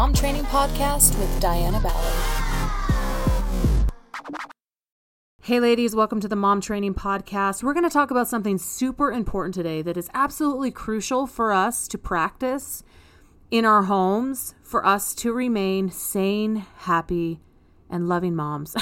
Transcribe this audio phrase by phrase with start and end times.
[0.00, 2.14] Mom Training Podcast with Diana Ballard.
[5.42, 7.62] Hey, ladies, welcome to the Mom Training Podcast.
[7.62, 11.86] We're going to talk about something super important today that is absolutely crucial for us
[11.88, 12.82] to practice
[13.50, 17.42] in our homes, for us to remain sane, happy,
[17.90, 18.74] and loving moms.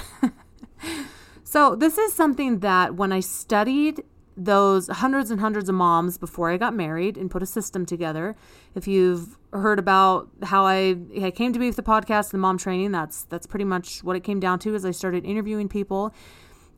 [1.43, 4.05] so, this is something that when I studied
[4.39, 8.37] those hundreds and hundreds of moms before I got married and put a system together.
[8.77, 12.57] If you've heard about how I, I came to be with the podcast the mom
[12.57, 14.75] training, that's that's pretty much what it came down to.
[14.77, 16.15] As I started interviewing people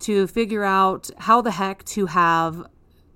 [0.01, 2.67] to figure out how the heck to have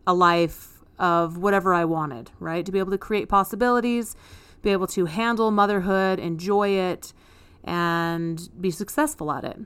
[0.06, 2.64] a life of whatever I wanted, right?
[2.66, 4.14] To be able to create possibilities,
[4.60, 7.14] be able to handle motherhood, enjoy it,
[7.64, 9.58] and be successful at it.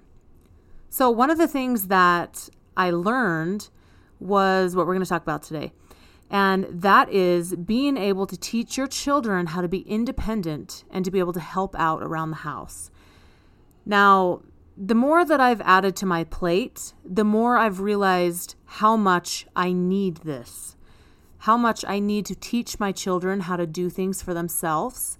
[0.88, 3.70] So one of the things that I learned
[4.20, 5.72] was what we're going to talk about today.
[6.30, 11.10] And that is being able to teach your children how to be independent and to
[11.10, 12.90] be able to help out around the house.
[13.86, 14.42] Now,
[14.76, 19.72] the more that I've added to my plate, the more I've realized how much I
[19.72, 20.76] need this.
[21.38, 25.18] How much I need to teach my children how to do things for themselves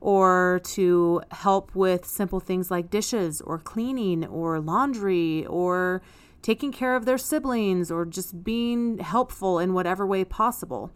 [0.00, 6.02] or to help with simple things like dishes or cleaning or laundry or
[6.46, 10.92] taking care of their siblings or just being helpful in whatever way possible.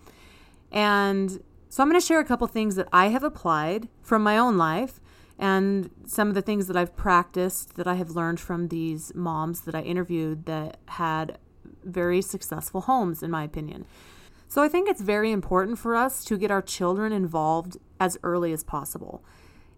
[0.71, 4.39] And so I'm going to share a couple things that I have applied from my
[4.39, 5.01] own life
[5.41, 9.63] and some of the things that I've practiced that I have learned from these moms
[9.63, 11.37] that I interviewed that had
[11.83, 13.87] very successful homes, in my opinion.
[14.47, 18.53] So I think it's very important for us to get our children involved as early
[18.53, 19.25] as possible.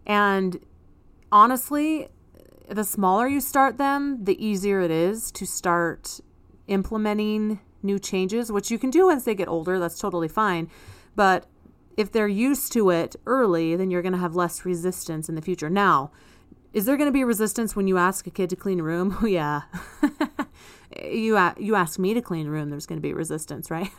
[0.05, 0.59] And
[1.31, 2.09] honestly,
[2.69, 6.19] the smaller you start them, the easier it is to start
[6.67, 9.79] implementing new changes, which you can do as they get older.
[9.79, 10.69] That's totally fine.
[11.15, 11.45] But
[11.97, 15.41] if they're used to it early, then you're going to have less resistance in the
[15.41, 15.69] future.
[15.69, 16.11] Now,
[16.71, 19.17] is there going to be resistance when you ask a kid to clean a room?
[19.21, 19.63] Oh, yeah.
[21.03, 23.91] you, you ask me to clean a room, there's going to be resistance, right?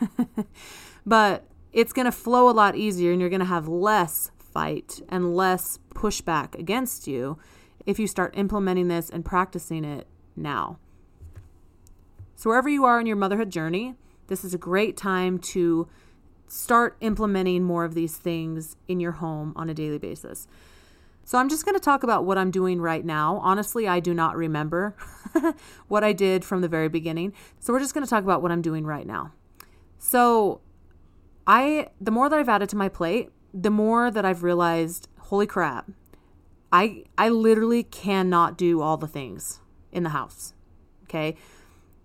[1.06, 5.00] but it's going to flow a lot easier and you're going to have less fight
[5.08, 7.38] and less pushback against you
[7.86, 10.06] if you start implementing this and practicing it
[10.36, 10.78] now.
[12.36, 13.94] So, wherever you are in your motherhood journey,
[14.26, 15.88] this is a great time to
[16.48, 20.48] start implementing more of these things in your home on a daily basis.
[21.24, 23.38] So, I'm just going to talk about what I'm doing right now.
[23.42, 24.96] Honestly, I do not remember
[25.88, 27.32] what I did from the very beginning.
[27.60, 29.32] So, we're just going to talk about what I'm doing right now.
[29.98, 30.60] So,
[31.46, 35.46] I the more that I've added to my plate, the more that I've realized, holy
[35.46, 35.90] crap,
[36.74, 39.60] I I literally cannot do all the things
[39.92, 40.54] in the house.
[41.04, 41.36] Okay?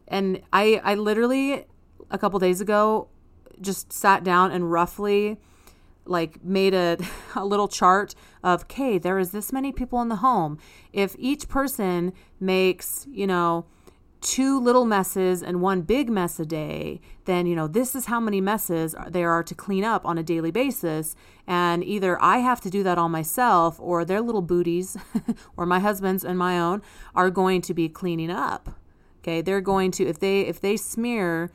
[0.07, 1.66] And I I literally
[2.12, 3.09] a couple days ago
[3.59, 5.38] just sat down and roughly
[6.06, 6.97] like made a,
[7.35, 8.13] a little chart
[8.44, 10.57] of okay there is this many people in the home
[10.94, 13.66] if each person makes you know
[14.22, 18.19] two little messes and one big mess a day, then, you know, this is how
[18.19, 21.16] many messes there are to clean up on a daily basis.
[21.47, 24.97] And either I have to do that all myself or their little booties
[25.57, 26.81] or my husband's and my own
[27.16, 28.78] are going to be cleaning up.
[29.22, 29.41] Okay.
[29.41, 31.51] They're going to, if they, if they smear,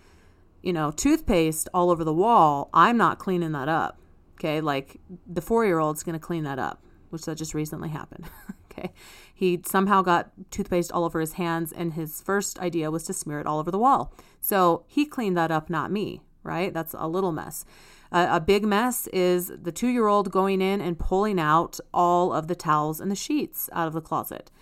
[0.62, 3.98] you know, toothpaste all over the wall, I'm not cleaning that up.
[4.38, 4.60] Okay.
[4.60, 8.24] Like the four year old's going to clean that up, which that just recently happened.
[9.36, 13.40] He somehow got toothpaste all over his hands, and his first idea was to smear
[13.40, 14.14] it all over the wall.
[14.40, 16.72] So he cleaned that up, not me, right?
[16.72, 17.64] That's a little mess.
[18.12, 22.46] a big mess is the two year old going in and pulling out all of
[22.46, 24.52] the towels and the sheets out of the closet.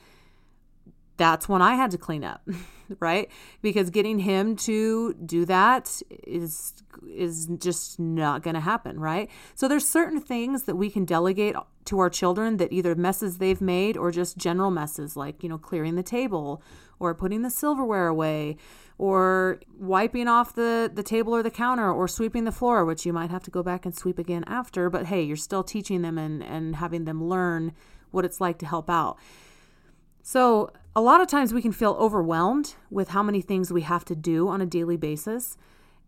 [1.16, 2.46] That's when I had to clean up.
[3.00, 3.30] right?
[3.60, 6.74] Because getting him to do that is
[7.08, 9.30] is just not going to happen, right?
[9.54, 11.56] So there's certain things that we can delegate
[11.86, 15.58] to our children that either messes they've made or just general messes like, you know,
[15.58, 16.62] clearing the table
[16.98, 18.56] or putting the silverware away
[18.98, 23.12] or wiping off the the table or the counter or sweeping the floor, which you
[23.12, 26.18] might have to go back and sweep again after, but hey, you're still teaching them
[26.18, 27.72] and and having them learn
[28.10, 29.18] what it's like to help out.
[30.22, 34.04] So, a lot of times we can feel overwhelmed with how many things we have
[34.04, 35.56] to do on a daily basis.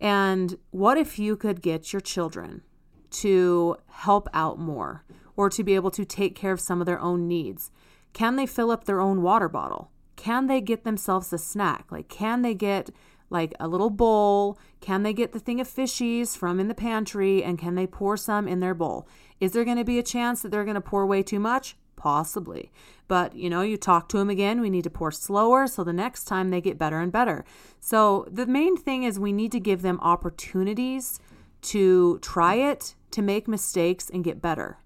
[0.00, 2.62] And what if you could get your children
[3.10, 5.04] to help out more
[5.36, 7.70] or to be able to take care of some of their own needs?
[8.12, 9.90] Can they fill up their own water bottle?
[10.16, 11.90] Can they get themselves a snack?
[11.90, 12.90] Like, can they get
[13.30, 14.58] like a little bowl?
[14.80, 18.16] Can they get the thing of fishies from in the pantry and can they pour
[18.16, 19.08] some in their bowl?
[19.40, 21.76] Is there going to be a chance that they're going to pour way too much?
[22.04, 22.70] Possibly.
[23.08, 25.94] But, you know, you talk to them again, we need to pour slower so the
[25.94, 27.46] next time they get better and better.
[27.80, 31.18] So the main thing is we need to give them opportunities
[31.62, 34.76] to try it, to make mistakes and get better.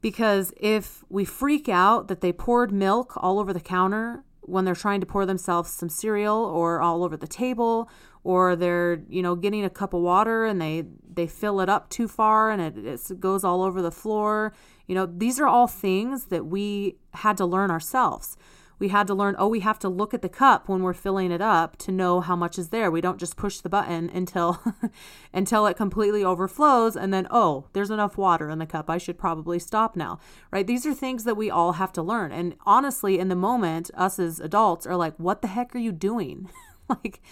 [0.00, 4.74] Because if we freak out that they poured milk all over the counter when they're
[4.74, 7.90] trying to pour themselves some cereal or all over the table
[8.24, 11.88] or they're you know getting a cup of water and they they fill it up
[11.88, 14.52] too far and it, it goes all over the floor
[14.90, 18.36] you know these are all things that we had to learn ourselves.
[18.80, 21.30] We had to learn oh we have to look at the cup when we're filling
[21.30, 22.90] it up to know how much is there.
[22.90, 24.60] We don't just push the button until
[25.32, 28.90] until it completely overflows and then oh there's enough water in the cup.
[28.90, 30.18] I should probably stop now
[30.50, 30.66] right?
[30.66, 32.32] These are things that we all have to learn.
[32.32, 35.92] And honestly in the moment us as adults are like what the heck are you
[35.92, 36.50] doing?
[36.88, 37.22] Like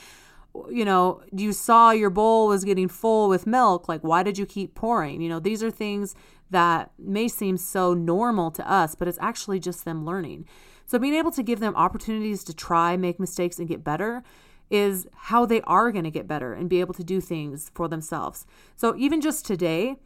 [0.70, 3.88] you know you saw your bowl was getting full with milk.
[3.88, 5.20] Like why did you keep pouring?
[5.20, 6.14] You know these are things
[6.50, 10.46] that may seem so normal to us but it's actually just them learning
[10.88, 14.22] so being able to give them opportunities to try, make mistakes, and get better
[14.70, 17.88] is how they are going to get better and be able to do things for
[17.88, 18.46] themselves.
[18.74, 19.96] So even just today,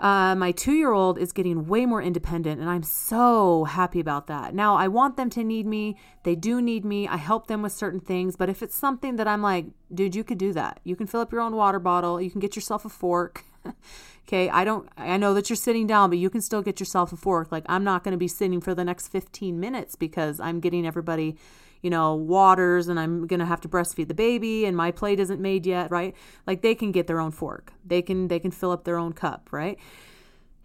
[0.00, 4.26] uh, my two year old is getting way more independent, and I'm so happy about
[4.26, 4.52] that.
[4.52, 5.96] Now, I want them to need me.
[6.24, 7.06] They do need me.
[7.06, 8.34] I help them with certain things.
[8.34, 10.80] But if it's something that I'm like, dude, you could do that.
[10.82, 12.20] You can fill up your own water bottle.
[12.20, 13.44] You can get yourself a fork.
[14.28, 17.12] Okay, I don't I know that you're sitting down, but you can still get yourself
[17.12, 17.52] a fork.
[17.52, 20.84] Like I'm not going to be sitting for the next 15 minutes because I'm getting
[20.84, 21.36] everybody,
[21.80, 25.20] you know, waters and I'm going to have to breastfeed the baby and my plate
[25.20, 26.14] isn't made yet, right?
[26.44, 27.72] Like they can get their own fork.
[27.84, 29.78] They can they can fill up their own cup, right?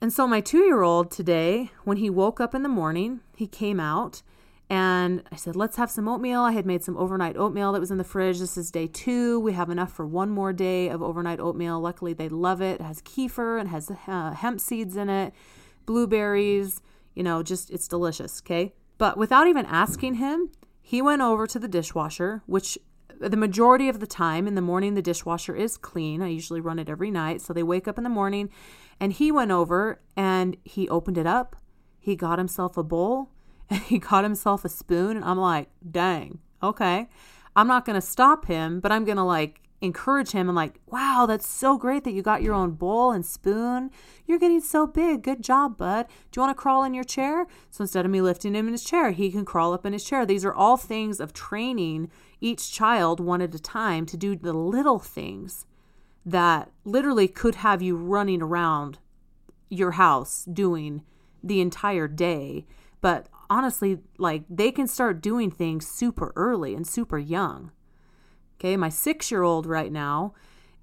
[0.01, 4.23] And so my 2-year-old today, when he woke up in the morning, he came out
[4.71, 6.39] and I said, let's have some oatmeal.
[6.43, 8.39] I had made some overnight oatmeal that was in the fridge.
[8.39, 9.37] This is day two.
[9.41, 11.81] We have enough for one more day of overnight oatmeal.
[11.81, 12.79] Luckily, they love it.
[12.79, 15.33] It has kefir and has uh, hemp seeds in it,
[15.85, 16.79] blueberries,
[17.15, 18.41] you know, just it's delicious.
[18.45, 18.73] Okay.
[18.97, 20.49] But without even asking him,
[20.81, 22.77] he went over to the dishwasher, which
[23.19, 26.21] the majority of the time in the morning, the dishwasher is clean.
[26.21, 27.41] I usually run it every night.
[27.41, 28.49] So they wake up in the morning
[29.01, 31.57] and he went over and he opened it up.
[31.99, 33.31] He got himself a bowl
[33.85, 36.39] he got himself a spoon and I'm like, "Dang.
[36.61, 37.09] Okay.
[37.55, 41.47] I'm not to stop him, but I'm to like encourage him and like, "Wow, that's
[41.47, 43.89] so great that you got your own bowl and spoon.
[44.25, 45.23] You're getting so big.
[45.23, 46.07] Good job, bud.
[46.31, 48.73] Do you want to crawl in your chair?" So instead of me lifting him in
[48.73, 50.25] his chair, he can crawl up in his chair.
[50.25, 54.53] These are all things of training each child one at a time to do the
[54.53, 55.65] little things
[56.25, 58.99] that literally could have you running around
[59.69, 61.03] your house doing
[61.43, 62.65] the entire day.
[62.99, 67.71] But honestly, like they can start doing things super early and super young.
[68.57, 70.33] Okay, my six year old right now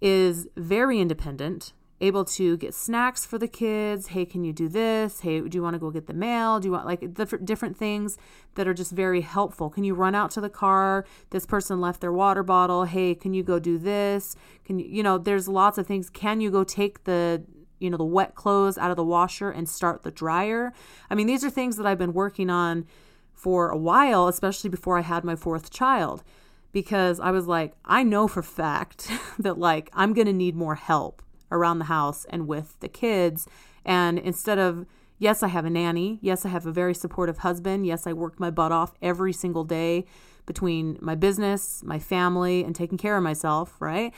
[0.03, 1.73] is very independent,
[2.03, 4.09] able to get snacks for the kids.
[4.09, 5.21] Hey, can you do this?
[5.21, 6.61] Hey, do you want to go get the mail?
[6.61, 8.19] Do you want like different different things
[8.57, 9.71] that are just very helpful?
[9.71, 11.07] Can you run out to the car?
[11.31, 12.85] This person left their water bottle.
[12.85, 14.37] Hey, can you go do this?
[14.67, 16.11] Can you, you know, there's lots of things.
[16.11, 17.45] Can you go take the
[17.79, 20.73] you know, the wet clothes out of the washer and start the dryer.
[21.11, 22.87] I mean, these are things that I've been working on
[23.33, 26.25] for a while, especially before I had my fourth child,
[26.73, 30.75] because I was like, I know for fact that like I'm going to need more
[30.75, 33.47] help around the house and with the kids.
[33.85, 34.87] And instead of,
[35.19, 36.19] yes, I have a nanny.
[36.21, 37.87] Yes, I have a very supportive husband.
[37.87, 40.05] Yes, I work my butt off every single day
[40.47, 44.13] between my business, my family, and taking care of myself, right?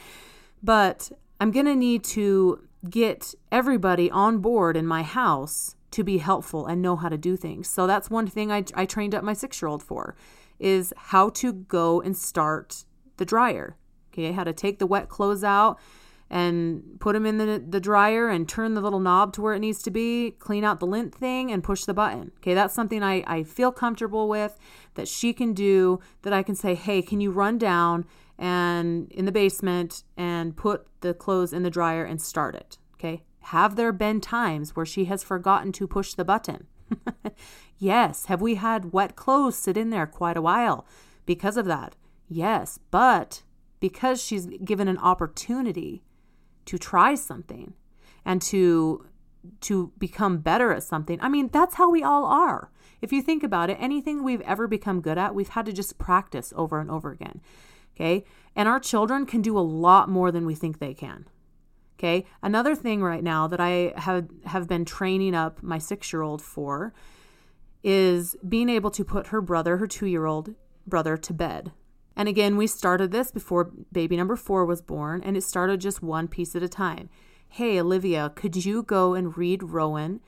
[0.62, 1.10] But
[1.40, 6.66] I'm going to need to get everybody on board in my house to be helpful
[6.66, 7.68] and know how to do things.
[7.68, 10.14] So that's one thing I, I trained up my six year old for
[10.58, 12.84] is how to go and start
[13.16, 13.76] the dryer.
[14.12, 15.78] Okay, how to take the wet clothes out
[16.30, 19.58] and put them in the, the dryer and turn the little knob to where it
[19.58, 22.30] needs to be, clean out the lint thing and push the button.
[22.38, 24.56] Okay, that's something I, I feel comfortable with
[24.94, 28.04] that she can do, that I can say, hey, can you run down
[28.40, 32.78] and in the basement and put the clothes in the dryer and start it.
[32.94, 33.22] Okay.
[33.40, 36.66] Have there been times where she has forgotten to push the button?
[37.78, 38.24] yes.
[38.26, 40.86] Have we had wet clothes sit in there quite a while
[41.26, 41.96] because of that?
[42.28, 42.80] Yes.
[42.90, 43.42] But
[43.78, 46.02] because she's given an opportunity
[46.64, 47.74] to try something
[48.24, 49.06] and to
[49.60, 51.18] to become better at something.
[51.22, 52.70] I mean, that's how we all are.
[53.00, 55.96] If you think about it, anything we've ever become good at, we've had to just
[55.96, 57.40] practice over and over again.
[58.00, 58.24] Okay.
[58.56, 61.26] And our children can do a lot more than we think they can.
[61.98, 62.24] Okay.
[62.42, 66.40] Another thing right now that I have, have been training up my six year old
[66.40, 66.94] for
[67.82, 70.54] is being able to put her brother, her two year old
[70.86, 71.72] brother, to bed.
[72.16, 76.02] And again, we started this before baby number four was born, and it started just
[76.02, 77.08] one piece at a time.
[77.48, 80.20] Hey, Olivia, could you go and read Rowan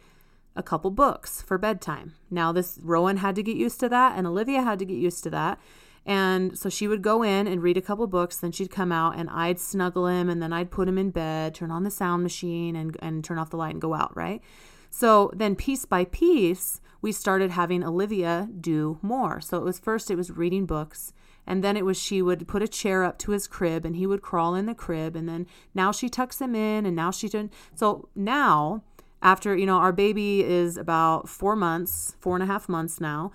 [0.54, 2.14] a couple books for bedtime?
[2.30, 5.22] Now, this Rowan had to get used to that, and Olivia had to get used
[5.24, 5.58] to that.
[6.04, 9.16] And so she would go in and read a couple books, then she'd come out
[9.16, 12.22] and I'd snuggle him and then I'd put him in bed, turn on the sound
[12.22, 14.42] machine and, and turn off the light and go out, right?
[14.90, 19.40] So then, piece by piece, we started having Olivia do more.
[19.40, 21.12] So it was first, it was reading books.
[21.46, 24.06] And then it was she would put a chair up to his crib and he
[24.06, 25.16] would crawl in the crib.
[25.16, 27.50] And then now she tucks him in and now she did.
[27.74, 28.84] So now,
[29.22, 33.32] after, you know, our baby is about four months, four and a half months now,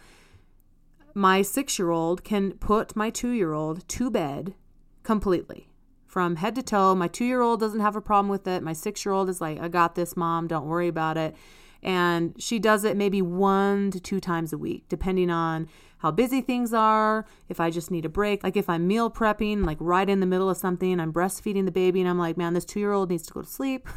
[1.18, 4.54] my six year old can put my two year old to bed
[5.02, 5.68] completely
[6.06, 6.94] from head to toe.
[6.94, 8.62] My two year old doesn't have a problem with it.
[8.62, 10.48] My six year old is like, I got this, mom.
[10.48, 11.36] Don't worry about it.
[11.82, 15.68] And she does it maybe one to two times a week, depending on
[16.00, 18.44] how busy things are, if I just need a break.
[18.44, 21.72] Like if I'm meal prepping, like right in the middle of something, I'm breastfeeding the
[21.72, 23.88] baby, and I'm like, man, this two year old needs to go to sleep.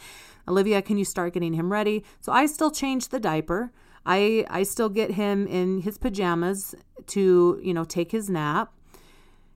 [0.48, 2.04] Olivia, can you start getting him ready?
[2.20, 3.70] So I still change the diaper.
[4.06, 6.74] I, I still get him in his pajamas
[7.08, 8.72] to, you know, take his nap.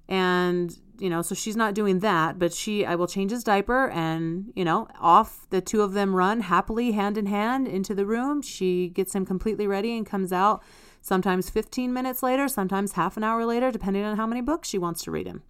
[0.09, 3.89] And you know, so she's not doing that, but she, I will change his diaper
[3.91, 8.07] and, you know, off the two of them run happily hand in hand into the
[8.07, 8.43] room.
[8.43, 10.63] She gets him completely ready and comes out
[11.03, 14.79] sometimes 15 minutes later, sometimes half an hour later, depending on how many books she
[14.79, 15.43] wants to read him.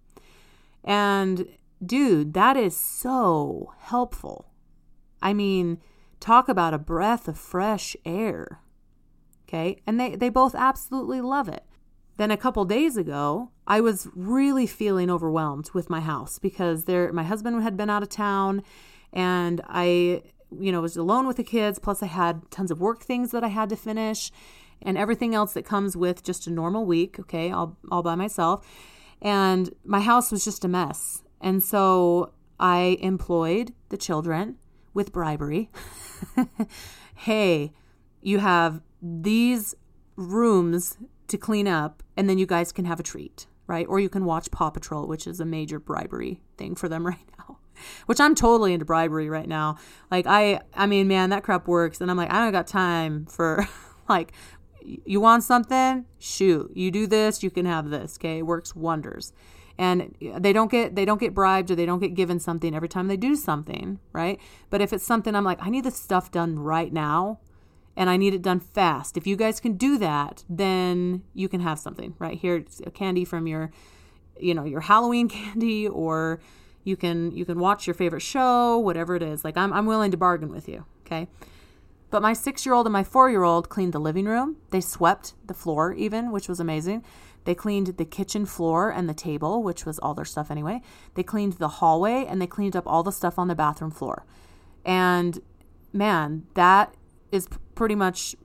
[0.83, 1.47] And
[1.83, 4.47] dude, that is so helpful.
[5.21, 5.79] I mean,
[6.19, 8.61] talk about a breath of fresh air.
[9.55, 9.81] Okay.
[9.87, 11.63] And they, they both absolutely love it.
[12.17, 17.11] Then a couple days ago, I was really feeling overwhelmed with my house because there
[17.11, 18.63] my husband had been out of town
[19.11, 20.23] and I
[20.57, 23.43] you know was alone with the kids plus I had tons of work things that
[23.43, 24.31] I had to finish
[24.81, 28.65] and everything else that comes with just a normal week, okay, all all by myself.
[29.21, 31.23] And my house was just a mess.
[31.41, 34.57] And so I employed the children
[34.93, 35.69] with bribery.
[37.15, 37.73] hey,
[38.21, 39.75] you have these
[40.15, 40.97] rooms
[41.27, 43.85] to clean up, and then you guys can have a treat, right?
[43.87, 47.19] Or you can watch Paw Patrol, which is a major bribery thing for them right
[47.37, 47.59] now.
[48.05, 49.77] Which I'm totally into bribery right now.
[50.09, 53.25] Like I I mean, man, that crap works and I'm like, I don't got time
[53.25, 53.67] for
[54.09, 54.31] like
[54.81, 56.05] you want something?
[56.17, 56.71] Shoot.
[56.73, 58.39] You do this, you can have this, okay?
[58.39, 59.33] It works wonders.
[59.77, 62.87] And they don't get they don't get bribed or they don't get given something every
[62.87, 64.39] time they do something, right?
[64.69, 67.39] But if it's something I'm like, I need this stuff done right now,
[67.95, 69.17] and I need it done fast.
[69.17, 72.91] If you guys can do that, then you can have something right here, it's a
[72.91, 73.71] candy from your,
[74.39, 76.39] you know, your Halloween candy, or
[76.83, 79.43] you can you can watch your favorite show, whatever it is.
[79.43, 80.85] Like I'm I'm willing to bargain with you.
[81.05, 81.27] Okay.
[82.11, 84.57] But my six year old and my four year old cleaned the living room.
[84.69, 87.03] They swept the floor, even, which was amazing.
[87.45, 90.81] They cleaned the kitchen floor and the table, which was all their stuff anyway.
[91.13, 94.25] They cleaned the hallway and they cleaned up all the stuff on the bathroom floor.
[94.83, 95.39] And
[95.93, 96.95] man, that
[97.35, 98.35] is pretty much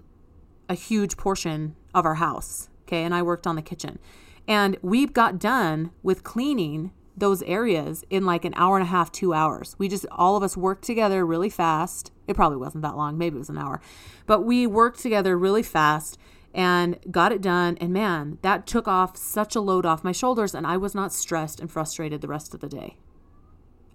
[0.68, 2.68] a huge portion of our house.
[2.82, 3.02] Okay.
[3.02, 3.98] And I worked on the kitchen.
[4.46, 9.12] And we got done with cleaning those areas in like an hour and a half,
[9.12, 9.76] two hours.
[9.78, 12.12] We just, all of us worked together really fast.
[12.26, 13.18] It probably wasn't that long.
[13.18, 13.80] Maybe it was an hour.
[14.26, 16.18] But we worked together really fast
[16.54, 17.76] and got it done.
[17.80, 20.54] And man, that took off such a load off my shoulders.
[20.54, 22.96] And I was not stressed and frustrated the rest of the day.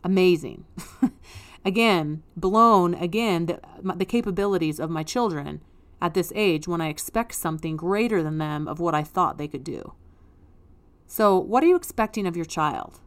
[0.04, 0.66] Amazing.
[1.66, 3.60] again, blown again the,
[3.96, 5.62] the capabilities of my children
[6.02, 9.48] at this age when I expect something greater than them of what I thought they
[9.48, 9.94] could do.
[11.08, 13.00] So, what are you expecting of your child?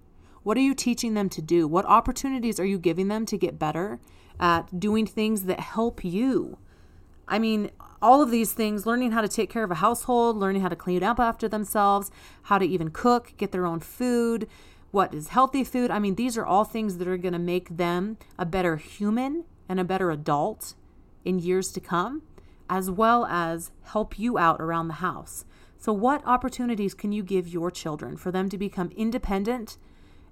[0.42, 1.68] What are you teaching them to do?
[1.68, 4.00] What opportunities are you giving them to get better
[4.40, 6.58] at doing things that help you?
[7.26, 10.62] I mean, all of these things learning how to take care of a household, learning
[10.62, 12.10] how to clean up after themselves,
[12.44, 14.48] how to even cook, get their own food,
[14.90, 15.90] what is healthy food.
[15.90, 19.44] I mean, these are all things that are going to make them a better human
[19.68, 20.74] and a better adult
[21.24, 22.22] in years to come,
[22.70, 25.44] as well as help you out around the house.
[25.78, 29.76] So, what opportunities can you give your children for them to become independent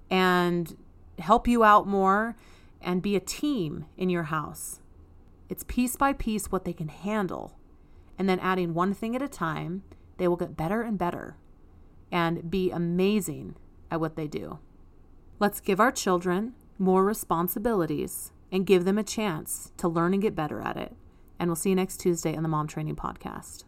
[0.09, 0.75] and
[1.19, 2.35] help you out more
[2.81, 4.81] and be a team in your house?
[5.49, 7.57] It's piece by piece what they can handle.
[8.19, 9.83] And then adding one thing at a time,
[10.17, 11.37] they will get better and better
[12.11, 13.55] and be amazing
[13.91, 14.59] at what they do.
[15.39, 20.35] Let's give our children more responsibilities and give them a chance to learn and get
[20.35, 20.95] better at it.
[21.39, 23.65] And we'll see you next Tuesday on the Mom Training Podcast.